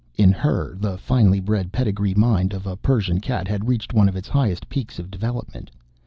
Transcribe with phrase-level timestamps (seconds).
[0.17, 4.15] In her, the finely bred pedigree mind of a Persian cat had reached one of
[4.15, 5.69] its highest peaks of development.